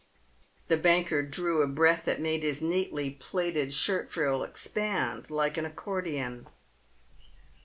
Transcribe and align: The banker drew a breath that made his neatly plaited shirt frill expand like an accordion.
The 0.67 0.77
banker 0.77 1.21
drew 1.21 1.61
a 1.61 1.67
breath 1.67 2.05
that 2.05 2.19
made 2.19 2.41
his 2.41 2.59
neatly 2.59 3.11
plaited 3.11 3.71
shirt 3.71 4.09
frill 4.09 4.41
expand 4.43 5.29
like 5.29 5.57
an 5.59 5.65
accordion. 5.67 6.47